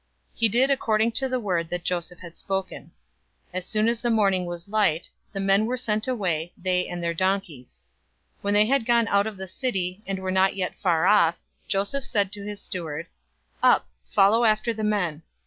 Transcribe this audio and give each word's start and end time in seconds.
He 0.33 0.49
did 0.49 0.71
according 0.71 1.11
to 1.21 1.29
the 1.29 1.39
word 1.39 1.69
that 1.69 1.83
Joseph 1.83 2.21
had 2.21 2.35
spoken. 2.35 2.85
044:003 3.53 3.53
As 3.53 3.65
soon 3.67 3.87
as 3.87 4.01
the 4.01 4.09
morning 4.09 4.47
was 4.47 4.67
light, 4.67 5.11
the 5.31 5.39
men 5.39 5.67
were 5.67 5.77
sent 5.77 6.07
away, 6.07 6.51
they 6.57 6.87
and 6.87 7.03
their 7.03 7.13
donkeys. 7.13 7.83
044:004 8.37 8.41
When 8.41 8.53
they 8.55 8.65
had 8.65 8.87
gone 8.87 9.07
out 9.09 9.27
of 9.27 9.37
the 9.37 9.47
city, 9.47 10.01
and 10.07 10.17
were 10.17 10.31
not 10.31 10.55
yet 10.55 10.73
far 10.79 11.05
off, 11.05 11.37
Joseph 11.67 12.03
said 12.03 12.31
to 12.31 12.41
his 12.43 12.59
steward, 12.59 13.05
"Up, 13.61 13.87
follow 14.09 14.43
after 14.43 14.73
the 14.73 14.83
men. 14.83 15.21